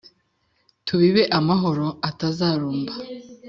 [0.85, 2.93] Tubibe amahoro atazarumba